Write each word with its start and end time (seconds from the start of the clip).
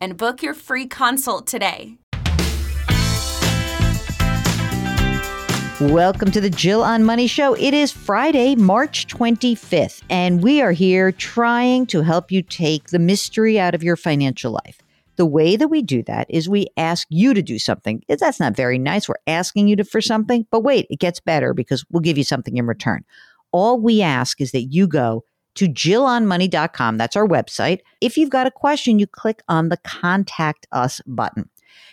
And 0.00 0.16
book 0.16 0.42
your 0.42 0.54
free 0.54 0.86
consult 0.86 1.46
today. 1.46 1.98
Welcome 5.80 6.30
to 6.32 6.40
the 6.40 6.50
Jill 6.50 6.82
on 6.82 7.04
Money 7.04 7.26
Show. 7.26 7.54
It 7.54 7.74
is 7.74 7.90
Friday, 7.90 8.54
March 8.54 9.06
25th, 9.06 10.02
and 10.10 10.42
we 10.42 10.60
are 10.60 10.72
here 10.72 11.10
trying 11.10 11.86
to 11.86 12.02
help 12.02 12.30
you 12.30 12.42
take 12.42 12.88
the 12.88 12.98
mystery 12.98 13.58
out 13.58 13.74
of 13.74 13.82
your 13.82 13.96
financial 13.96 14.52
life. 14.52 14.82
The 15.16 15.26
way 15.26 15.56
that 15.56 15.68
we 15.68 15.82
do 15.82 16.02
that 16.04 16.26
is 16.30 16.48
we 16.48 16.68
ask 16.76 17.06
you 17.10 17.34
to 17.34 17.42
do 17.42 17.58
something. 17.58 18.02
That's 18.08 18.40
not 18.40 18.56
very 18.56 18.78
nice. 18.78 19.08
We're 19.08 19.16
asking 19.26 19.68
you 19.68 19.76
to 19.76 19.84
for 19.84 20.00
something, 20.00 20.46
but 20.50 20.60
wait, 20.60 20.86
it 20.88 20.98
gets 20.98 21.20
better 21.20 21.52
because 21.52 21.84
we'll 21.90 22.00
give 22.00 22.16
you 22.16 22.24
something 22.24 22.56
in 22.56 22.66
return. 22.66 23.04
All 23.52 23.80
we 23.80 24.00
ask 24.00 24.40
is 24.40 24.52
that 24.52 24.64
you 24.64 24.86
go 24.86 25.24
to 25.56 25.66
jillonmoney.com. 25.66 26.96
That's 26.96 27.16
our 27.16 27.26
website. 27.26 27.80
If 28.00 28.16
you've 28.16 28.30
got 28.30 28.46
a 28.46 28.50
question, 28.50 28.98
you 28.98 29.06
click 29.06 29.42
on 29.48 29.68
the 29.68 29.78
contact 29.78 30.66
us 30.72 31.00
button. 31.06 31.48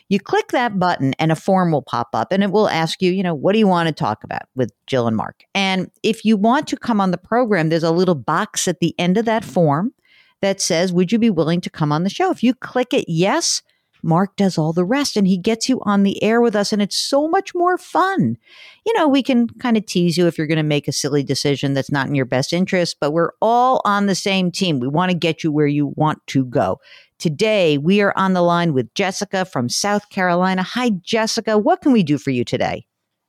You 0.09 0.19
click 0.19 0.50
that 0.50 0.80
button 0.80 1.13
and 1.19 1.31
a 1.31 1.36
form 1.36 1.72
will 1.72 1.81
pop 1.81 2.09
up 2.13 2.31
and 2.31 2.41
it 2.41 2.52
will 2.52 2.69
ask 2.69 3.02
you, 3.02 3.11
you 3.11 3.23
know, 3.23 3.33
what 3.35 3.53
do 3.53 3.59
you 3.59 3.67
want 3.67 3.88
to 3.88 3.94
talk 3.94 4.23
about 4.23 4.44
with 4.55 4.72
Jill 4.85 5.08
and 5.08 5.17
Mark? 5.17 5.44
And 5.53 5.91
if 6.02 6.23
you 6.23 6.38
want 6.38 6.67
to 6.69 6.78
come 6.78 7.02
on 7.02 7.11
the 7.11 7.17
program, 7.17 7.69
there's 7.69 7.83
a 7.83 7.91
little 7.91 8.16
box 8.16 8.67
at 8.67 8.80
the 8.80 8.95
end 8.97 9.17
of 9.17 9.25
that 9.25 9.44
form 9.44 9.94
that 10.41 10.62
says, 10.62 10.94
would 10.94 11.12
you 11.12 11.19
be 11.19 11.29
willing 11.29 11.62
to 11.62 11.69
come 11.69 11.91
on 11.91 12.03
the 12.03 12.09
show? 12.09 12.31
If 12.31 12.41
you 12.41 12.53
click 12.53 12.94
it, 12.94 13.06
yes, 13.07 13.62
Mark 14.07 14.35
does 14.38 14.57
all 14.57 14.73
the 14.73 14.85
rest 14.85 15.18
and 15.18 15.28
he 15.28 15.38
gets 15.38 15.68
you 15.68 15.81
on 15.84 16.03
the 16.03 16.23
air 16.23 16.41
with 16.41 16.56
us 16.56 16.72
and 16.72 16.81
it's 16.81 16.95
so 16.95 17.28
much 17.28 17.53
more 17.53 17.78
fun. 17.78 18.38
You 18.85 18.94
know, 18.94 19.07
we 19.07 19.22
can 19.22 19.47
kind 19.50 19.75
of 19.75 19.85
tease 19.85 20.18
you 20.18 20.25
if 20.28 20.38
you're 20.38 20.47
going 20.47 20.57
to 20.57 20.63
make 20.63 20.88
a 20.88 20.94
silly 20.94 21.23
decision 21.23 21.73
that's 21.73 21.91
not 21.91 22.07
in 22.07 22.16
your 22.16 22.25
best 22.25 22.53
interest, 22.53 22.97
but 23.01 23.12
we're 23.12 23.34
all 23.41 23.81
on 23.84 24.06
the 24.06 24.16
same 24.16 24.50
team. 24.50 24.79
We 24.79 24.88
want 24.88 25.12
to 25.12 25.18
get 25.18 25.44
you 25.44 25.51
where 25.51 25.68
you 25.68 25.94
want 25.95 26.25
to 26.28 26.45
go. 26.45 26.79
Today, 27.19 27.78
we 27.78 28.01
are 28.01 28.13
on 28.16 28.34
the 28.34 28.41
line 28.41 28.73
with 28.73 28.94
Jessica 28.94 29.44
from 29.44 29.69
South 29.69 30.09
Carolina. 30.09 30.63
Hi, 30.63 30.89
Jessica. 30.89 31.57
What 31.57 31.81
can 31.81 31.91
we 31.91 32.03
do 32.03 32.18
for 32.18 32.29
you 32.31 32.45
today? 32.45 32.85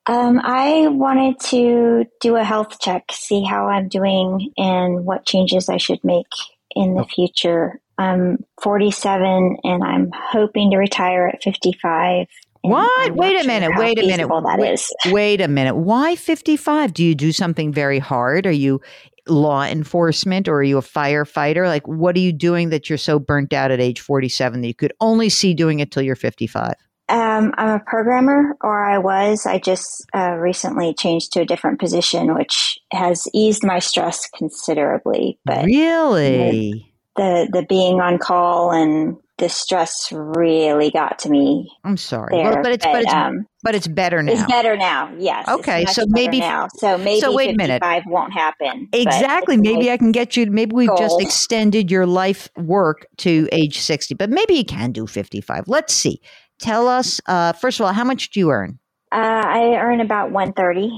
Um, 0.06 0.40
I 0.42 0.88
wanted 0.88 1.38
to 1.50 2.06
do 2.20 2.36
a 2.36 2.44
health 2.44 2.80
check, 2.80 3.04
see 3.10 3.44
how 3.44 3.66
I'm 3.66 3.88
doing, 3.88 4.52
and 4.56 5.04
what 5.04 5.26
changes 5.26 5.68
I 5.68 5.76
should 5.76 6.02
make 6.02 6.26
in 6.74 6.94
the 6.94 7.04
future. 7.04 7.80
I'm 7.98 8.38
47 8.62 9.56
and 9.64 9.84
I'm 9.84 10.10
hoping 10.14 10.70
to 10.70 10.76
retire 10.76 11.28
at 11.28 11.42
55. 11.42 12.26
What? 12.62 13.14
Wait 13.14 13.44
a 13.44 13.46
minute. 13.46 13.72
Wait 13.76 13.98
a 13.98 14.06
minute. 14.06 14.28
That 14.28 14.58
wait, 14.58 14.72
is. 14.72 14.92
wait 15.06 15.40
a 15.40 15.48
minute. 15.48 15.76
Why 15.76 16.16
55? 16.16 16.92
Do 16.92 17.04
you 17.04 17.14
do 17.14 17.32
something 17.32 17.72
very 17.72 17.98
hard? 17.98 18.46
Are 18.46 18.52
you 18.52 18.80
law 19.28 19.64
enforcement 19.64 20.48
or 20.48 20.56
are 20.56 20.62
you 20.62 20.78
a 20.78 20.82
firefighter? 20.82 21.66
Like, 21.66 21.86
what 21.86 22.16
are 22.16 22.20
you 22.20 22.32
doing 22.32 22.70
that 22.70 22.88
you're 22.88 22.98
so 22.98 23.18
burnt 23.18 23.52
out 23.52 23.70
at 23.70 23.80
age 23.80 24.00
47 24.00 24.60
that 24.60 24.66
you 24.66 24.74
could 24.74 24.92
only 25.00 25.28
see 25.28 25.54
doing 25.54 25.80
it 25.80 25.90
till 25.90 26.02
you're 26.02 26.16
55? 26.16 26.74
Um, 27.10 27.54
I'm 27.56 27.76
a 27.76 27.80
programmer, 27.86 28.54
or 28.60 28.84
I 28.84 28.98
was. 28.98 29.46
I 29.46 29.58
just 29.58 30.04
uh, 30.14 30.32
recently 30.32 30.92
changed 30.92 31.32
to 31.32 31.40
a 31.40 31.46
different 31.46 31.80
position, 31.80 32.34
which 32.34 32.78
has 32.92 33.26
eased 33.32 33.64
my 33.64 33.78
stress 33.78 34.28
considerably. 34.36 35.38
But 35.46 35.64
really? 35.64 36.87
The 37.18 37.48
the 37.52 37.66
being 37.68 38.00
on 38.00 38.18
call 38.18 38.72
and 38.72 39.16
the 39.38 39.48
stress 39.48 40.08
really 40.12 40.90
got 40.90 41.18
to 41.20 41.30
me 41.30 41.70
I'm 41.84 41.96
sorry. 41.96 42.36
there. 42.36 42.50
Well, 42.50 42.62
but 42.62 42.72
it's 42.72 42.84
but 42.84 43.02
it's 43.02 43.12
um, 43.12 43.46
but 43.62 43.74
it's 43.74 43.86
better 43.86 44.22
now. 44.22 44.32
it's 44.32 44.46
better 44.46 44.76
now. 44.76 45.14
Yes. 45.18 45.48
Okay, 45.48 45.84
so 45.86 46.04
maybe- 46.08 46.40
now. 46.40 46.68
So 46.76 46.98
maybe 46.98 47.20
so 47.20 47.32
wait 47.34 47.50
a 47.50 47.56
minute. 47.56 47.82
55 47.82 48.02
won't 48.06 48.32
happen. 48.32 48.88
Exactly. 48.92 49.56
Maybe 49.56 49.86
my 49.86 49.92
I 49.92 49.96
can 49.96 50.12
get 50.12 50.36
you. 50.36 50.46
Maybe 50.50 50.74
we've 50.74 50.96
just 50.96 51.20
extended 51.20 51.90
your 51.90 52.06
life 52.06 52.48
work 52.56 53.06
to 53.18 53.48
age 53.52 53.78
60, 53.78 54.14
but 54.14 54.30
maybe 54.30 54.54
you 54.54 54.64
can 54.64 54.92
do 54.92 55.06
55. 55.06 55.68
Let's 55.68 55.92
see. 55.94 56.20
Tell 56.58 56.88
us, 56.88 57.20
uh, 57.26 57.52
first 57.52 57.78
of 57.78 57.86
all, 57.86 57.92
how 57.92 58.04
much 58.04 58.30
do 58.30 58.40
you 58.40 58.50
earn? 58.50 58.78
Uh, 59.12 59.16
I 59.16 59.76
earn 59.76 60.00
about 60.00 60.32
130. 60.32 60.90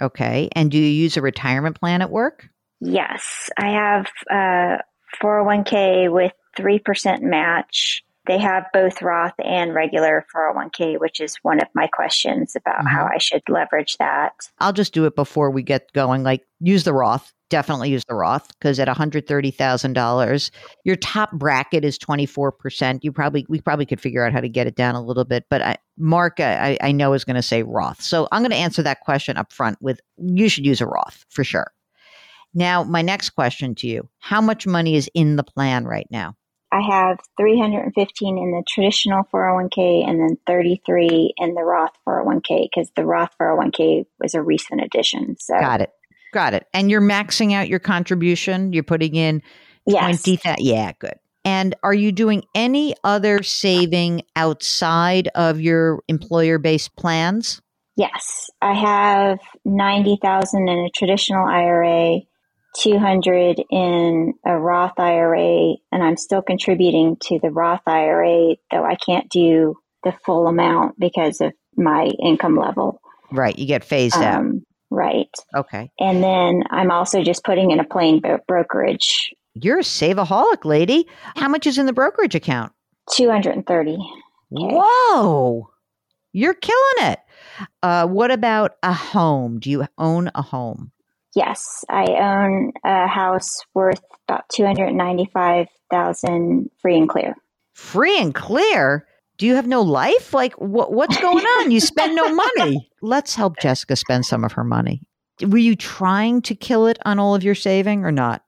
Okay. 0.00 0.48
And 0.52 0.70
do 0.70 0.78
you 0.78 0.84
use 0.84 1.16
a 1.16 1.22
retirement 1.22 1.78
plan 1.78 2.02
at 2.02 2.10
work? 2.10 2.48
Yes, 2.80 3.48
I 3.56 3.68
have 3.68 4.06
uh, 4.28 4.82
401k 5.20 6.10
with 6.12 6.32
3% 6.58 7.22
match. 7.22 8.04
They 8.26 8.38
have 8.38 8.66
both 8.72 9.02
Roth 9.02 9.34
and 9.44 9.74
regular 9.74 10.24
401k, 10.34 11.00
which 11.00 11.20
is 11.20 11.36
one 11.42 11.60
of 11.60 11.66
my 11.74 11.88
questions 11.88 12.54
about 12.54 12.86
how 12.86 13.04
Mm-hmm. 13.04 13.14
I 13.14 13.18
should 13.18 13.42
leverage 13.48 13.96
that. 13.98 14.32
I'll 14.60 14.72
just 14.72 14.94
do 14.94 15.06
it 15.06 15.16
before 15.16 15.50
we 15.50 15.62
get 15.64 15.92
going. 15.92 16.22
Like, 16.22 16.44
use 16.60 16.84
the 16.84 16.92
Roth. 16.92 17.32
Definitely 17.50 17.90
use 17.90 18.04
the 18.04 18.14
Roth 18.14 18.48
because 18.58 18.78
at 18.78 18.86
$130,000, 18.88 20.50
your 20.84 20.96
top 20.96 21.32
bracket 21.32 21.84
is 21.84 21.98
24%. 21.98 23.00
You 23.02 23.12
probably, 23.12 23.44
we 23.48 23.60
probably 23.60 23.86
could 23.86 24.00
figure 24.00 24.24
out 24.24 24.32
how 24.32 24.40
to 24.40 24.48
get 24.48 24.66
it 24.68 24.76
down 24.76 24.94
a 24.94 25.02
little 25.02 25.24
bit. 25.24 25.44
But 25.50 25.60
I, 25.60 25.76
Mark, 25.98 26.38
I, 26.38 26.78
I 26.80 26.92
know 26.92 27.12
is 27.12 27.24
going 27.24 27.36
to 27.36 27.42
say 27.42 27.62
Roth. 27.64 28.00
So 28.00 28.28
I'm 28.30 28.42
going 28.42 28.52
to 28.52 28.56
answer 28.56 28.82
that 28.84 29.00
question 29.00 29.36
up 29.36 29.52
front 29.52 29.82
with 29.82 30.00
you 30.16 30.48
should 30.48 30.64
use 30.64 30.80
a 30.80 30.86
Roth 30.86 31.26
for 31.28 31.44
sure. 31.44 31.72
Now, 32.54 32.84
my 32.84 33.02
next 33.02 33.30
question 33.30 33.74
to 33.76 33.86
you 33.86 34.08
How 34.18 34.40
much 34.40 34.66
money 34.66 34.96
is 34.96 35.10
in 35.14 35.36
the 35.36 35.44
plan 35.44 35.84
right 35.84 36.06
now? 36.10 36.36
I 36.72 36.80
have 36.80 37.18
315 37.36 38.38
in 38.38 38.50
the 38.50 38.62
traditional 38.66 39.24
401k 39.32 40.08
and 40.08 40.18
then 40.18 40.38
33 40.46 41.34
in 41.36 41.54
the 41.54 41.60
Roth 41.60 41.92
401k 42.08 42.68
because 42.74 42.90
the 42.96 43.04
Roth 43.04 43.30
401k 43.40 44.06
was 44.18 44.34
a 44.34 44.42
recent 44.42 44.80
addition. 44.80 45.36
So, 45.38 45.58
Got 45.60 45.82
it. 45.82 45.90
Got 46.32 46.54
it. 46.54 46.66
And 46.72 46.90
you're 46.90 47.02
maxing 47.02 47.52
out 47.52 47.68
your 47.68 47.78
contribution. 47.78 48.72
You're 48.72 48.84
putting 48.84 49.14
in 49.16 49.42
yes. 49.86 50.22
20,000. 50.22 50.64
Yeah, 50.64 50.92
good. 50.98 51.14
And 51.44 51.74
are 51.82 51.92
you 51.92 52.10
doing 52.10 52.44
any 52.54 52.94
other 53.04 53.42
saving 53.42 54.22
outside 54.34 55.28
of 55.34 55.60
your 55.60 56.02
employer 56.08 56.58
based 56.58 56.96
plans? 56.96 57.60
Yes, 57.96 58.48
I 58.62 58.72
have 58.72 59.38
90,000 59.66 60.68
in 60.68 60.78
a 60.78 60.90
traditional 60.90 61.46
IRA, 61.46 62.20
200 62.80 63.62
in 63.70 64.34
a 64.46 64.58
Roth 64.58 64.98
IRA, 64.98 65.74
and 65.90 66.02
I'm 66.02 66.16
still 66.16 66.42
contributing 66.42 67.16
to 67.24 67.38
the 67.42 67.50
Roth 67.50 67.82
IRA, 67.86 68.56
though 68.70 68.84
I 68.84 68.94
can't 68.96 69.28
do 69.30 69.76
the 70.04 70.12
full 70.24 70.46
amount 70.46 70.98
because 70.98 71.40
of 71.40 71.52
my 71.76 72.10
income 72.22 72.56
level. 72.56 73.00
Right. 73.30 73.58
You 73.58 73.66
get 73.66 73.84
phased 73.84 74.16
out. 74.16 74.40
Um, 74.40 74.64
right. 74.90 75.30
Okay. 75.54 75.90
And 75.98 76.22
then 76.22 76.64
I'm 76.70 76.90
also 76.90 77.22
just 77.22 77.44
putting 77.44 77.70
in 77.70 77.80
a 77.80 77.84
plain 77.84 78.20
bro- 78.20 78.40
brokerage, 78.48 79.32
You're 79.54 79.78
a 79.78 79.82
saveaholic, 79.82 80.64
lady. 80.64 81.06
How 81.36 81.48
much 81.48 81.66
is 81.66 81.78
in 81.78 81.86
the 81.86 81.92
brokerage 81.92 82.34
account? 82.34 82.72
230. 83.12 83.96
Whoa. 84.50 85.70
You're 86.32 86.54
killing 86.54 87.12
it. 87.12 87.18
Uh, 87.82 88.06
what 88.06 88.30
about 88.30 88.76
a 88.82 88.92
home? 88.92 89.60
Do 89.60 89.70
you 89.70 89.86
own 89.98 90.30
a 90.34 90.42
home? 90.42 90.92
Yes, 91.34 91.84
I 91.88 92.04
own 92.04 92.72
a 92.84 93.06
house 93.06 93.60
worth 93.74 94.02
about 94.28 94.44
two 94.52 94.64
hundred 94.64 94.92
ninety-five 94.92 95.68
thousand, 95.90 96.70
free 96.80 96.98
and 96.98 97.08
clear. 97.08 97.34
Free 97.74 98.18
and 98.20 98.34
clear. 98.34 99.06
Do 99.38 99.46
you 99.46 99.54
have 99.54 99.66
no 99.66 99.82
life? 99.82 100.34
Like 100.34 100.54
what? 100.54 100.92
What's 100.92 101.18
going 101.20 101.44
on? 101.44 101.70
You 101.70 101.80
spend 101.80 102.14
no 102.14 102.34
money. 102.34 102.90
Let's 103.02 103.34
help 103.34 103.58
Jessica 103.60 103.96
spend 103.96 104.26
some 104.26 104.44
of 104.44 104.52
her 104.52 104.64
money. 104.64 105.02
Were 105.42 105.58
you 105.58 105.74
trying 105.74 106.42
to 106.42 106.54
kill 106.54 106.86
it 106.86 106.98
on 107.04 107.18
all 107.18 107.34
of 107.34 107.42
your 107.42 107.54
saving 107.54 108.04
or 108.04 108.12
not? 108.12 108.42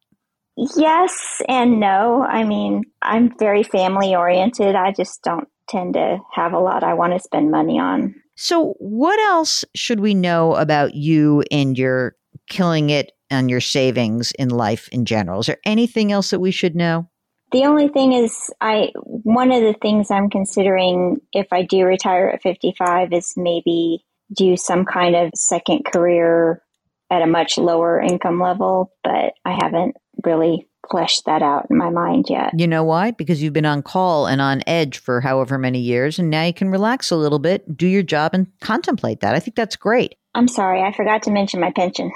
Yes 0.77 1.43
and 1.49 1.81
no. 1.81 2.23
I 2.23 2.45
mean, 2.45 2.83
I'm 3.03 3.37
very 3.39 3.65
family 3.65 4.15
oriented. 4.15 4.77
I 4.77 4.93
just 4.93 5.23
don't 5.23 5.49
tend 5.69 5.95
to 5.95 6.19
have 6.33 6.53
a 6.53 6.59
lot 6.59 6.85
I 6.85 6.95
want 6.95 7.13
to 7.15 7.19
spend 7.19 7.51
money 7.51 7.79
on. 7.79 8.15
So, 8.37 8.75
what 8.79 9.19
else 9.21 9.65
should 9.75 10.01
we 10.01 10.15
know 10.15 10.55
about 10.55 10.95
you 10.95 11.43
and 11.51 11.77
your 11.79 12.17
killing 12.49 12.91
it 12.91 13.13
on 13.31 13.49
your 13.49 13.61
savings 13.61 14.33
in 14.39 14.49
life 14.49 14.89
in 14.89 15.05
general? 15.05 15.41
Is 15.41 15.47
there 15.47 15.59
anything 15.65 16.13
else 16.13 16.31
that 16.31 16.41
we 16.41 16.51
should 16.51 16.77
know? 16.77 17.09
The 17.53 17.65
only 17.65 17.89
thing 17.89 18.13
is, 18.13 18.51
I 18.61 18.91
one 18.97 19.53
of 19.53 19.63
the 19.63 19.77
things 19.81 20.11
I'm 20.11 20.29
considering 20.29 21.21
if 21.33 21.47
I 21.53 21.63
do 21.63 21.85
retire 21.85 22.29
at 22.29 22.43
55 22.43 23.13
is 23.13 23.35
maybe 23.37 24.05
do 24.35 24.57
some 24.57 24.85
kind 24.85 25.15
of 25.15 25.31
second 25.35 25.85
career 25.85 26.63
at 27.11 27.23
a 27.23 27.27
much 27.27 27.59
lower 27.59 28.01
income 28.01 28.41
level, 28.41 28.91
but 29.05 29.35
I 29.45 29.57
haven't 29.63 29.97
really 30.25 30.67
fleshed 30.91 31.27
that 31.27 31.43
out 31.43 31.67
in 31.71 31.77
my 31.77 31.91
mind 31.91 32.27
yet. 32.29 32.51
You 32.59 32.67
know 32.67 32.85
why? 32.85 33.13
Because 33.13 33.43
you've 33.43 33.53
been 33.53 33.65
on 33.65 33.83
call 33.83 34.27
and 34.27 34.41
on 34.41 34.63
edge 34.67 34.99
for 34.99 35.21
however 35.21 35.59
many 35.59 35.79
years, 35.79 36.19
and 36.19 36.31
now 36.31 36.45
you 36.45 36.55
can 36.55 36.71
relax 36.71 37.11
a 37.11 37.17
little 37.17 37.39
bit, 37.39 37.77
do 37.77 37.87
your 37.87 38.03
job, 38.03 38.35
and 38.35 38.47
contemplate 38.61 39.21
that. 39.21 39.35
I 39.35 39.41
think 39.41 39.55
that's 39.55 39.77
great. 39.77 40.17
I'm 40.35 40.49
sorry, 40.49 40.83
I 40.83 40.93
forgot 40.93 41.23
to 41.25 41.31
mention 41.31 41.61
my 41.61 41.71
pension. 41.71 42.11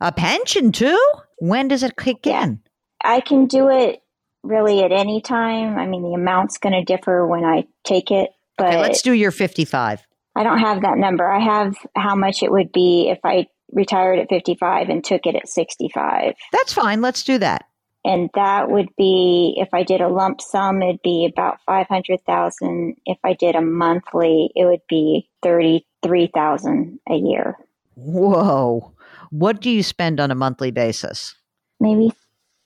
A 0.00 0.12
pension 0.12 0.72
too? 0.72 0.98
When 1.38 1.68
does 1.68 1.82
it 1.82 1.96
kick 1.96 2.26
in? 2.26 2.60
I 3.02 3.20
can 3.20 3.46
do 3.46 3.68
it 3.68 4.00
really 4.42 4.82
at 4.82 4.92
any 4.92 5.20
time. 5.20 5.78
I 5.78 5.86
mean, 5.86 6.02
the 6.02 6.14
amount's 6.14 6.58
going 6.58 6.72
to 6.72 6.84
differ 6.84 7.26
when 7.26 7.44
I 7.44 7.66
take 7.84 8.10
it, 8.10 8.30
but 8.56 8.68
Okay, 8.68 8.80
let's 8.80 9.02
do 9.02 9.12
your 9.12 9.30
55. 9.30 10.06
I 10.34 10.42
don't 10.42 10.58
have 10.58 10.82
that 10.82 10.98
number. 10.98 11.26
I 11.26 11.40
have 11.40 11.76
how 11.94 12.14
much 12.14 12.42
it 12.42 12.52
would 12.52 12.70
be 12.72 13.08
if 13.10 13.18
I 13.24 13.46
retired 13.72 14.18
at 14.18 14.28
55 14.28 14.88
and 14.88 15.04
took 15.04 15.26
it 15.26 15.34
at 15.34 15.48
65. 15.48 16.34
That's 16.52 16.72
fine. 16.72 17.00
Let's 17.00 17.24
do 17.24 17.38
that. 17.38 17.64
And 18.04 18.30
that 18.34 18.70
would 18.70 18.88
be 18.96 19.54
if 19.56 19.68
I 19.72 19.82
did 19.82 20.00
a 20.00 20.08
lump 20.08 20.40
sum, 20.40 20.80
it'd 20.80 21.02
be 21.02 21.28
about 21.30 21.58
500,000. 21.66 22.96
If 23.04 23.18
I 23.24 23.32
did 23.32 23.56
a 23.56 23.60
monthly, 23.60 24.52
it 24.54 24.64
would 24.64 24.82
be 24.88 25.28
33,000 25.42 27.00
a 27.10 27.16
year. 27.16 27.56
Whoa. 27.94 28.92
What 29.30 29.60
do 29.60 29.70
you 29.70 29.82
spend 29.82 30.20
on 30.20 30.30
a 30.30 30.34
monthly 30.34 30.70
basis? 30.70 31.34
Maybe 31.80 32.12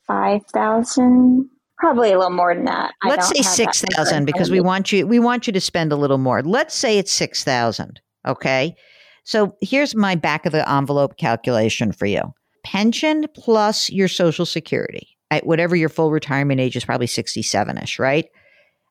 5,000. 0.06 1.48
Probably 1.78 2.12
a 2.12 2.18
little 2.18 2.34
more 2.34 2.54
than 2.54 2.66
that. 2.66 2.92
I 3.02 3.08
Let's 3.08 3.28
say 3.28 3.38
have 3.38 3.44
that 3.46 3.54
six 3.54 3.82
number 3.82 3.92
in 3.92 3.96
thousand 3.96 4.12
front 4.12 4.26
because 4.26 4.50
we 4.50 4.60
want 4.60 4.92
you 4.92 5.06
we 5.06 5.18
want 5.18 5.46
you 5.46 5.52
to 5.54 5.60
spend 5.62 5.92
a 5.92 5.96
little 5.96 6.18
more. 6.18 6.42
Let's 6.42 6.74
say 6.74 6.98
it's 6.98 7.10
six 7.10 7.42
thousand. 7.42 8.02
Okay. 8.28 8.76
So 9.24 9.56
here's 9.62 9.94
my 9.94 10.14
back 10.14 10.44
of 10.44 10.52
the 10.52 10.68
envelope 10.70 11.16
calculation 11.16 11.92
for 11.92 12.04
you. 12.04 12.20
Pension 12.64 13.24
plus 13.34 13.88
your 13.88 14.08
social 14.08 14.44
security 14.44 15.16
at 15.30 15.46
whatever 15.46 15.76
your 15.76 15.88
full 15.88 16.10
retirement 16.10 16.60
age 16.60 16.76
is 16.76 16.84
probably 16.84 17.06
67ish, 17.06 17.98
right? 17.98 18.26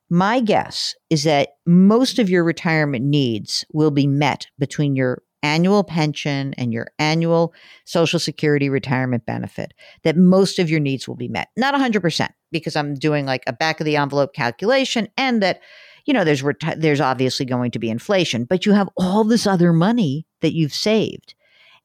My 0.08 0.40
guess 0.40 0.94
is 1.08 1.24
that 1.24 1.50
most 1.66 2.18
of 2.18 2.28
your 2.28 2.42
retirement 2.42 3.04
needs 3.04 3.64
will 3.72 3.90
be 3.90 4.06
met 4.06 4.46
between 4.58 4.96
your 4.96 5.22
annual 5.42 5.84
pension 5.84 6.54
and 6.58 6.72
your 6.72 6.88
annual 6.98 7.54
social 7.84 8.18
security 8.18 8.68
retirement 8.68 9.24
benefit 9.26 9.72
that 10.02 10.16
most 10.16 10.58
of 10.58 10.68
your 10.70 10.80
needs 10.80 11.06
will 11.08 11.16
be 11.16 11.28
met. 11.28 11.48
Not 11.56 11.74
100% 11.74 12.28
because 12.52 12.76
I'm 12.76 12.94
doing 12.94 13.26
like 13.26 13.42
a 13.46 13.52
back 13.52 13.80
of 13.80 13.84
the 13.84 13.96
envelope 13.96 14.34
calculation 14.34 15.08
and 15.16 15.42
that 15.42 15.60
you 16.06 16.14
know 16.14 16.24
there's 16.24 16.42
reti- 16.42 16.80
there's 16.80 17.00
obviously 17.00 17.46
going 17.46 17.70
to 17.72 17.78
be 17.78 17.90
inflation, 17.90 18.44
but 18.44 18.66
you 18.66 18.72
have 18.72 18.88
all 18.96 19.24
this 19.24 19.46
other 19.46 19.72
money 19.72 20.26
that 20.40 20.54
you've 20.54 20.74
saved. 20.74 21.34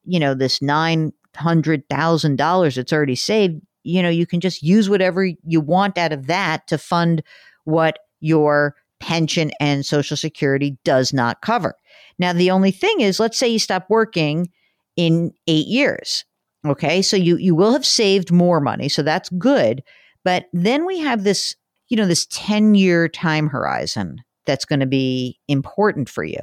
You 0.04 0.20
know, 0.20 0.34
this 0.34 0.60
$900,000 0.60 2.74
that's 2.74 2.92
already 2.92 3.16
saved, 3.16 3.60
you 3.82 4.02
know, 4.02 4.08
you 4.08 4.26
can 4.26 4.40
just 4.40 4.62
use 4.62 4.88
whatever 4.88 5.24
you 5.24 5.60
want 5.60 5.98
out 5.98 6.12
of 6.12 6.28
that 6.28 6.68
to 6.68 6.78
fund 6.78 7.24
what 7.64 7.98
your 8.20 8.76
pension 9.06 9.52
and 9.60 9.86
social 9.86 10.16
security 10.16 10.76
does 10.82 11.12
not 11.12 11.40
cover. 11.40 11.76
Now, 12.18 12.32
the 12.32 12.50
only 12.50 12.72
thing 12.72 13.00
is, 13.00 13.20
let's 13.20 13.38
say 13.38 13.46
you 13.46 13.60
stop 13.60 13.86
working 13.88 14.50
in 14.96 15.32
eight 15.46 15.68
years. 15.68 16.24
Okay. 16.66 17.02
So 17.02 17.16
you, 17.16 17.36
you 17.36 17.54
will 17.54 17.72
have 17.72 17.86
saved 17.86 18.32
more 18.32 18.60
money. 18.60 18.88
So 18.88 19.02
that's 19.02 19.28
good. 19.28 19.84
But 20.24 20.46
then 20.52 20.84
we 20.84 20.98
have 20.98 21.22
this, 21.22 21.54
you 21.88 21.96
know, 21.96 22.06
this 22.06 22.26
10 22.30 22.74
year 22.74 23.08
time 23.08 23.46
horizon 23.46 24.18
that's 24.44 24.64
going 24.64 24.80
to 24.80 24.86
be 24.86 25.38
important 25.46 26.08
for 26.08 26.24
you. 26.24 26.40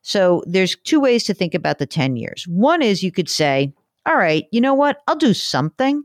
So 0.00 0.42
there's 0.46 0.74
two 0.84 1.00
ways 1.00 1.24
to 1.24 1.34
think 1.34 1.52
about 1.52 1.78
the 1.78 1.86
10 1.86 2.16
years. 2.16 2.46
One 2.48 2.80
is 2.80 3.02
you 3.02 3.12
could 3.12 3.28
say, 3.28 3.74
all 4.06 4.16
right, 4.16 4.46
you 4.52 4.62
know 4.62 4.72
what? 4.72 5.02
I'll 5.06 5.16
do 5.16 5.34
something 5.34 6.02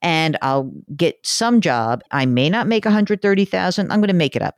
and 0.00 0.36
I'll 0.42 0.72
get 0.96 1.24
some 1.24 1.60
job. 1.60 2.02
I 2.10 2.26
may 2.26 2.50
not 2.50 2.66
make 2.66 2.84
130,000. 2.84 3.92
I'm 3.92 4.00
going 4.00 4.08
to 4.08 4.14
make 4.14 4.34
it 4.34 4.42
up. 4.42 4.56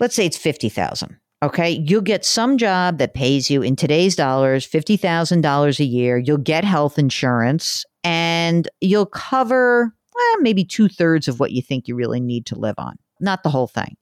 Let's 0.00 0.14
say 0.14 0.26
it's 0.26 0.36
50,000. 0.36 1.16
Okay. 1.42 1.70
You'll 1.70 2.00
get 2.02 2.24
some 2.24 2.58
job 2.58 2.98
that 2.98 3.14
pays 3.14 3.50
you 3.50 3.62
in 3.62 3.76
today's 3.76 4.16
dollars, 4.16 4.66
$50,000 4.68 5.80
a 5.80 5.84
year. 5.84 6.18
You'll 6.18 6.36
get 6.38 6.64
health 6.64 6.98
insurance 6.98 7.84
and 8.02 8.68
you'll 8.80 9.06
cover 9.06 9.94
well, 10.14 10.42
maybe 10.42 10.64
two 10.64 10.88
thirds 10.88 11.28
of 11.28 11.40
what 11.40 11.52
you 11.52 11.62
think 11.62 11.88
you 11.88 11.94
really 11.94 12.20
need 12.20 12.44
to 12.46 12.58
live 12.58 12.74
on, 12.78 12.96
not 13.20 13.42
the 13.42 13.48
whole 13.48 13.68
thing. 13.68 13.96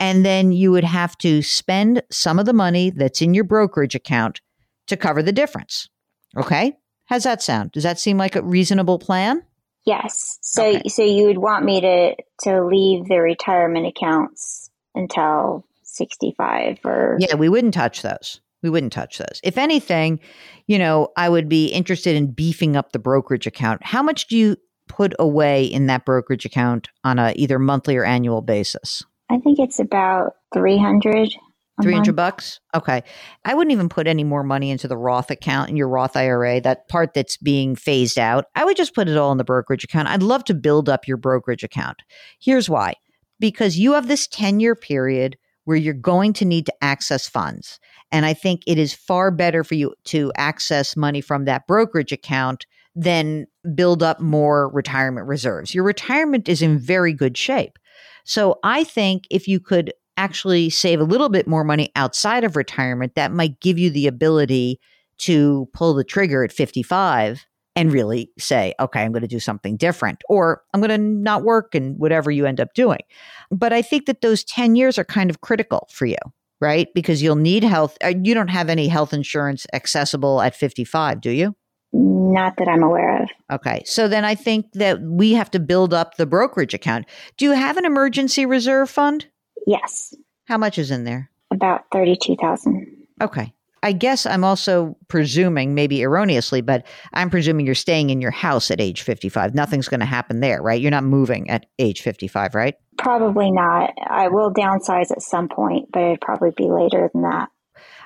And 0.00 0.24
then 0.24 0.52
you 0.52 0.70
would 0.72 0.84
have 0.84 1.16
to 1.18 1.40
spend 1.42 2.02
some 2.10 2.38
of 2.38 2.46
the 2.46 2.52
money 2.52 2.90
that's 2.90 3.22
in 3.22 3.32
your 3.32 3.44
brokerage 3.44 3.94
account 3.94 4.40
to 4.88 4.96
cover 4.96 5.22
the 5.22 5.32
difference. 5.32 5.88
Okay. 6.36 6.74
How's 7.06 7.22
that 7.24 7.42
sound? 7.42 7.72
Does 7.72 7.84
that 7.84 7.98
seem 7.98 8.18
like 8.18 8.36
a 8.36 8.42
reasonable 8.42 8.98
plan? 8.98 9.42
Yes. 9.86 10.38
So 10.42 10.64
Okay. 10.64 10.88
so 10.88 11.02
you 11.02 11.26
would 11.26 11.38
want 11.38 11.64
me 11.64 11.80
to 11.80 12.14
to 12.42 12.64
leave 12.64 13.06
the 13.06 13.20
retirement 13.20 13.86
accounts 13.86 14.70
until 14.94 15.64
65 15.82 16.78
or 16.84 17.16
Yeah, 17.20 17.34
we 17.34 17.48
wouldn't 17.48 17.74
touch 17.74 18.02
those. 18.02 18.40
We 18.62 18.70
wouldn't 18.70 18.92
touch 18.92 19.18
those. 19.18 19.40
If 19.42 19.58
anything, 19.58 20.20
you 20.66 20.78
know, 20.78 21.08
I 21.16 21.28
would 21.28 21.48
be 21.48 21.66
interested 21.66 22.16
in 22.16 22.32
beefing 22.32 22.76
up 22.76 22.92
the 22.92 22.98
brokerage 22.98 23.46
account. 23.46 23.84
How 23.84 24.02
much 24.02 24.26
do 24.26 24.38
you 24.38 24.56
put 24.88 25.12
away 25.18 25.64
in 25.64 25.86
that 25.86 26.04
brokerage 26.04 26.44
account 26.44 26.88
on 27.04 27.18
a 27.18 27.32
either 27.36 27.58
monthly 27.58 27.96
or 27.96 28.04
annual 28.04 28.40
basis? 28.40 29.02
I 29.30 29.38
think 29.38 29.58
it's 29.58 29.78
about 29.78 30.36
300 30.54 31.34
300 31.82 32.14
bucks? 32.14 32.60
Okay. 32.74 33.02
I 33.44 33.54
wouldn't 33.54 33.72
even 33.72 33.88
put 33.88 34.06
any 34.06 34.22
more 34.22 34.44
money 34.44 34.70
into 34.70 34.86
the 34.86 34.96
Roth 34.96 35.30
account 35.30 35.70
in 35.70 35.76
your 35.76 35.88
Roth 35.88 36.16
IRA, 36.16 36.60
that 36.60 36.88
part 36.88 37.14
that's 37.14 37.36
being 37.36 37.74
phased 37.74 38.18
out. 38.18 38.44
I 38.54 38.64
would 38.64 38.76
just 38.76 38.94
put 38.94 39.08
it 39.08 39.16
all 39.16 39.32
in 39.32 39.38
the 39.38 39.44
brokerage 39.44 39.82
account. 39.82 40.08
I'd 40.08 40.22
love 40.22 40.44
to 40.44 40.54
build 40.54 40.88
up 40.88 41.08
your 41.08 41.16
brokerage 41.16 41.64
account. 41.64 42.02
Here's 42.40 42.70
why 42.70 42.94
because 43.40 43.78
you 43.78 43.92
have 43.92 44.08
this 44.08 44.26
10 44.26 44.60
year 44.60 44.74
period 44.74 45.36
where 45.64 45.76
you're 45.76 45.94
going 45.94 46.32
to 46.34 46.44
need 46.44 46.66
to 46.66 46.74
access 46.84 47.28
funds. 47.28 47.78
And 48.12 48.26
I 48.26 48.34
think 48.34 48.62
it 48.66 48.78
is 48.78 48.92
far 48.92 49.30
better 49.30 49.64
for 49.64 49.74
you 49.74 49.94
to 50.04 50.32
access 50.36 50.96
money 50.96 51.20
from 51.20 51.46
that 51.46 51.66
brokerage 51.66 52.12
account 52.12 52.66
than 52.94 53.46
build 53.74 54.02
up 54.02 54.20
more 54.20 54.68
retirement 54.70 55.26
reserves. 55.26 55.74
Your 55.74 55.84
retirement 55.84 56.48
is 56.48 56.62
in 56.62 56.78
very 56.78 57.12
good 57.12 57.36
shape. 57.36 57.78
So 58.24 58.58
I 58.62 58.84
think 58.84 59.24
if 59.30 59.48
you 59.48 59.58
could 59.58 59.92
actually 60.16 60.70
save 60.70 61.00
a 61.00 61.04
little 61.04 61.28
bit 61.28 61.48
more 61.48 61.64
money 61.64 61.90
outside 61.96 62.44
of 62.44 62.56
retirement, 62.56 63.14
that 63.16 63.32
might 63.32 63.60
give 63.60 63.78
you 63.78 63.90
the 63.90 64.06
ability 64.06 64.80
to 65.18 65.68
pull 65.72 65.94
the 65.94 66.04
trigger 66.04 66.44
at 66.44 66.52
55 66.52 67.44
and 67.76 67.92
really 67.92 68.30
say, 68.38 68.74
okay, 68.78 69.00
I'm 69.02 69.12
going 69.12 69.22
to 69.22 69.28
do 69.28 69.40
something 69.40 69.76
different, 69.76 70.22
or 70.28 70.62
I'm 70.72 70.80
going 70.80 70.90
to 70.90 70.98
not 70.98 71.42
work 71.42 71.74
and 71.74 71.98
whatever 71.98 72.30
you 72.30 72.46
end 72.46 72.60
up 72.60 72.72
doing. 72.74 73.00
But 73.50 73.72
I 73.72 73.82
think 73.82 74.06
that 74.06 74.20
those 74.20 74.44
10 74.44 74.76
years 74.76 74.98
are 74.98 75.04
kind 75.04 75.30
of 75.30 75.40
critical 75.40 75.88
for 75.90 76.06
you, 76.06 76.16
right? 76.60 76.88
Because 76.94 77.22
you'll 77.22 77.36
need 77.36 77.64
health. 77.64 77.96
uh, 78.04 78.12
You 78.22 78.34
don't 78.34 78.48
have 78.48 78.68
any 78.68 78.88
health 78.88 79.12
insurance 79.12 79.66
accessible 79.72 80.40
at 80.40 80.54
55, 80.54 81.20
do 81.20 81.30
you? 81.30 81.54
Not 81.92 82.56
that 82.58 82.66
I'm 82.68 82.82
aware 82.82 83.22
of. 83.22 83.28
Okay. 83.52 83.82
So 83.86 84.08
then 84.08 84.24
I 84.24 84.34
think 84.34 84.72
that 84.72 85.00
we 85.00 85.32
have 85.34 85.50
to 85.52 85.60
build 85.60 85.94
up 85.94 86.16
the 86.16 86.26
brokerage 86.26 86.74
account. 86.74 87.06
Do 87.36 87.44
you 87.44 87.52
have 87.52 87.76
an 87.76 87.84
emergency 87.84 88.44
reserve 88.46 88.90
fund? 88.90 89.26
Yes. 89.66 90.12
How 90.46 90.58
much 90.58 90.76
is 90.76 90.90
in 90.90 91.04
there? 91.04 91.30
About 91.52 91.84
32,000. 91.92 92.86
Okay. 93.22 93.53
I 93.84 93.92
guess 93.92 94.24
I'm 94.24 94.44
also 94.44 94.96
presuming, 95.08 95.74
maybe 95.74 96.02
erroneously, 96.02 96.62
but 96.62 96.86
I'm 97.12 97.28
presuming 97.28 97.66
you're 97.66 97.74
staying 97.74 98.08
in 98.08 98.18
your 98.18 98.30
house 98.30 98.70
at 98.70 98.80
age 98.80 99.02
55. 99.02 99.54
Nothing's 99.54 99.88
going 99.88 100.00
to 100.00 100.06
happen 100.06 100.40
there, 100.40 100.62
right? 100.62 100.80
You're 100.80 100.90
not 100.90 101.04
moving 101.04 101.50
at 101.50 101.66
age 101.78 102.00
55, 102.00 102.54
right? 102.54 102.76
Probably 102.96 103.50
not. 103.50 103.92
I 104.08 104.28
will 104.28 104.50
downsize 104.54 105.10
at 105.10 105.20
some 105.20 105.48
point, 105.48 105.90
but 105.92 106.00
it'd 106.00 106.22
probably 106.22 106.50
be 106.56 106.64
later 106.64 107.10
than 107.12 107.22
that. 107.22 107.50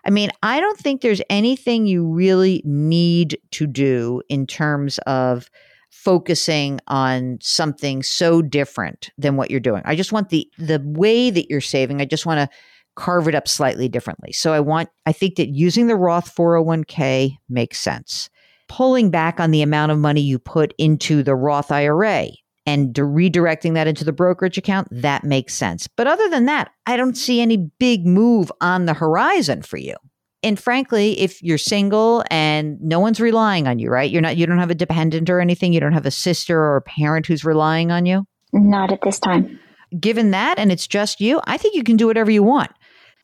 I 0.05 0.11
mean, 0.11 0.31
I 0.43 0.59
don't 0.59 0.79
think 0.79 1.01
there's 1.01 1.23
anything 1.31 1.87
you 1.87 2.05
really 2.05 2.61
need 2.65 3.39
to 3.53 3.69
do 3.69 4.21
in 4.29 4.49
terms 4.49 4.99
of 5.07 5.49
focusing 5.91 6.81
on 6.89 7.39
something 7.41 8.03
so 8.03 8.43
different 8.43 9.11
than 9.17 9.37
what 9.37 9.49
you're 9.51 9.61
doing. 9.61 9.83
I 9.85 9.95
just 9.95 10.13
want 10.13 10.31
the 10.31 10.51
the 10.59 10.83
way 10.85 11.31
that 11.31 11.49
you're 11.49 11.61
saving, 11.61 12.01
I 12.01 12.05
just 12.05 12.27
want 12.27 12.51
to 12.51 12.57
carve 12.99 13.29
it 13.29 13.35
up 13.35 13.49
slightly 13.49 13.89
differently. 13.89 14.33
So 14.33 14.53
I 14.53 14.61
want 14.61 14.91
I 15.07 15.13
think 15.13 15.37
that 15.37 15.49
using 15.49 15.87
the 15.87 15.97
Roth 15.97 16.35
401k 16.35 17.37
makes 17.49 17.81
sense. 17.81 18.29
Pulling 18.69 19.11
back 19.11 19.41
on 19.41 19.51
the 19.51 19.63
amount 19.63 19.93
of 19.93 19.99
money 19.99 20.21
you 20.21 20.39
put 20.39 20.75
into 20.77 21.23
the 21.23 21.35
Roth 21.35 21.73
IRA 21.73 22.29
and 22.67 22.93
redirecting 22.93 23.73
that 23.75 23.87
into 23.87 24.05
the 24.05 24.13
brokerage 24.13 24.59
account, 24.59 24.89
that 24.91 25.25
makes 25.25 25.55
sense. 25.55 25.89
But 25.89 26.07
other 26.07 26.29
than 26.29 26.45
that, 26.47 26.71
I 26.87 26.99
don't 26.99 27.17
see 27.17 27.41
any 27.41 27.57
big 27.57 28.05
move 28.05 28.53
on 28.61 28.85
the 28.85 28.93
horizon 28.93 29.63
for 29.63 29.79
you. 29.79 29.95
And 30.43 30.59
frankly, 30.59 31.19
if 31.19 31.43
you're 31.43 31.57
single 31.57 32.25
and 32.31 32.79
no 32.81 33.01
one's 33.01 33.21
relying 33.21 33.67
on 33.67 33.79
you, 33.79 33.91
right? 33.91 34.11
You're 34.11 34.23
not 34.23 34.37
you 34.37 34.45
don't 34.45 34.59
have 34.59 34.71
a 34.71 34.75
dependent 34.75 35.31
or 35.31 35.41
anything, 35.41 35.73
you 35.73 35.81
don't 35.81 35.95
have 35.95 36.07
a 36.07 36.11
sister 36.11 36.59
or 36.59 36.77
a 36.77 36.83
parent 36.83 37.27
who's 37.27 37.45
relying 37.45 37.91
on 37.91 38.07
you? 38.07 38.25
Not 38.53 38.93
at 38.93 39.01
this 39.03 39.19
time. 39.19 39.59
Given 39.99 40.33
that 40.33 40.59
and 40.59 40.71
it's 40.71 40.87
just 40.87 41.21
you, 41.21 41.41
I 41.45 41.57
think 41.57 41.75
you 41.75 41.83
can 41.83 41.97
do 41.97 42.07
whatever 42.07 42.31
you 42.31 42.43
want. 42.43 42.71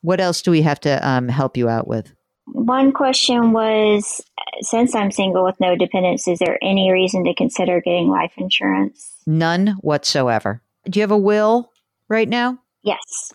What 0.04 0.20
else 0.20 0.42
do 0.42 0.50
we 0.50 0.60
have 0.60 0.80
to 0.80 1.08
um, 1.08 1.30
help 1.30 1.56
you 1.56 1.66
out 1.66 1.88
with? 1.88 2.12
One 2.44 2.92
question 2.92 3.52
was 3.52 4.20
since 4.60 4.94
I'm 4.94 5.10
single 5.10 5.42
with 5.44 5.58
no 5.60 5.76
dependents, 5.76 6.28
is 6.28 6.40
there 6.40 6.58
any 6.62 6.92
reason 6.92 7.24
to 7.24 7.34
consider 7.34 7.80
getting 7.80 8.10
life 8.10 8.34
insurance? 8.36 9.14
None 9.26 9.78
whatsoever. 9.80 10.60
Do 10.90 11.00
you 11.00 11.02
have 11.02 11.10
a 11.10 11.16
will 11.16 11.72
right 12.10 12.28
now? 12.28 12.58
Yes. 12.82 13.32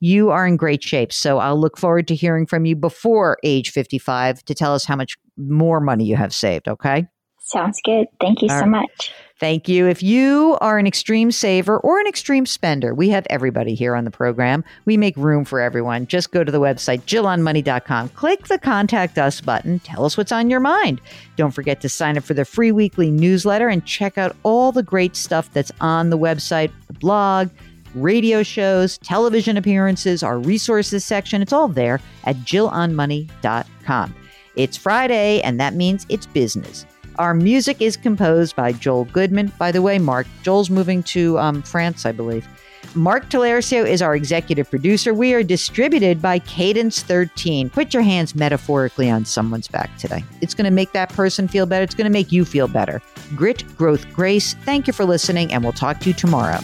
You 0.00 0.30
are 0.30 0.48
in 0.48 0.56
great 0.56 0.82
shape. 0.82 1.12
So 1.12 1.38
I'll 1.38 1.60
look 1.60 1.78
forward 1.78 2.08
to 2.08 2.16
hearing 2.16 2.44
from 2.44 2.64
you 2.64 2.74
before 2.74 3.38
age 3.44 3.70
55 3.70 4.44
to 4.46 4.54
tell 4.54 4.74
us 4.74 4.84
how 4.84 4.96
much 4.96 5.16
more 5.36 5.78
money 5.78 6.06
you 6.06 6.16
have 6.16 6.34
saved. 6.34 6.66
Okay. 6.66 7.06
Sounds 7.50 7.80
good. 7.84 8.06
Thank 8.20 8.42
you 8.42 8.48
All 8.48 8.56
so 8.56 8.62
right. 8.62 8.70
much. 8.70 9.12
Thank 9.40 9.68
you. 9.68 9.86
If 9.88 10.02
you 10.02 10.58
are 10.60 10.78
an 10.78 10.86
extreme 10.86 11.32
saver 11.32 11.78
or 11.78 11.98
an 11.98 12.06
extreme 12.06 12.44
spender, 12.44 12.94
we 12.94 13.08
have 13.08 13.26
everybody 13.30 13.74
here 13.74 13.96
on 13.96 14.04
the 14.04 14.10
program. 14.10 14.62
We 14.84 14.98
make 14.98 15.16
room 15.16 15.46
for 15.46 15.60
everyone. 15.60 16.06
Just 16.06 16.30
go 16.30 16.44
to 16.44 16.52
the 16.52 16.60
website, 16.60 17.00
JillOnMoney.com. 17.02 18.10
Click 18.10 18.48
the 18.48 18.58
contact 18.58 19.16
us 19.18 19.40
button. 19.40 19.78
Tell 19.80 20.04
us 20.04 20.16
what's 20.18 20.30
on 20.30 20.50
your 20.50 20.60
mind. 20.60 21.00
Don't 21.36 21.52
forget 21.52 21.80
to 21.80 21.88
sign 21.88 22.18
up 22.18 22.24
for 22.24 22.34
the 22.34 22.44
free 22.44 22.70
weekly 22.70 23.10
newsletter 23.10 23.68
and 23.68 23.84
check 23.86 24.18
out 24.18 24.36
all 24.42 24.72
the 24.72 24.82
great 24.82 25.16
stuff 25.16 25.50
that's 25.52 25.72
on 25.80 26.10
the 26.10 26.18
website, 26.18 26.70
the 26.86 26.92
blog, 26.92 27.48
radio 27.94 28.42
shows, 28.42 28.98
television 28.98 29.56
appearances, 29.56 30.22
our 30.22 30.38
resources 30.38 31.02
section. 31.02 31.40
It's 31.40 31.52
all 31.52 31.66
there 31.66 31.98
at 32.24 32.36
JillOnMoney.com. 32.36 34.14
It's 34.56 34.76
Friday, 34.76 35.40
and 35.40 35.58
that 35.58 35.74
means 35.74 36.04
it's 36.10 36.26
business. 36.26 36.84
Our 37.20 37.34
music 37.34 37.82
is 37.82 37.98
composed 37.98 38.56
by 38.56 38.72
Joel 38.72 39.04
Goodman. 39.04 39.52
By 39.58 39.72
the 39.72 39.82
way, 39.82 39.98
Mark, 39.98 40.26
Joel's 40.42 40.70
moving 40.70 41.02
to 41.02 41.38
um, 41.38 41.60
France, 41.60 42.06
I 42.06 42.12
believe. 42.12 42.48
Mark 42.94 43.28
Talercio 43.28 43.86
is 43.86 44.00
our 44.00 44.16
executive 44.16 44.70
producer. 44.70 45.12
We 45.12 45.34
are 45.34 45.42
distributed 45.42 46.22
by 46.22 46.38
Cadence 46.38 47.02
13. 47.02 47.68
Put 47.68 47.92
your 47.92 48.02
hands 48.02 48.34
metaphorically 48.34 49.10
on 49.10 49.26
someone's 49.26 49.68
back 49.68 49.94
today. 49.98 50.24
It's 50.40 50.54
going 50.54 50.64
to 50.64 50.70
make 50.70 50.92
that 50.92 51.10
person 51.10 51.46
feel 51.46 51.66
better. 51.66 51.84
It's 51.84 51.94
going 51.94 52.06
to 52.06 52.10
make 52.10 52.32
you 52.32 52.46
feel 52.46 52.68
better. 52.68 53.02
Grit, 53.36 53.66
growth, 53.76 54.10
grace. 54.14 54.54
Thank 54.64 54.86
you 54.86 54.94
for 54.94 55.04
listening, 55.04 55.52
and 55.52 55.62
we'll 55.62 55.74
talk 55.74 56.00
to 56.00 56.08
you 56.08 56.14
tomorrow. 56.14 56.60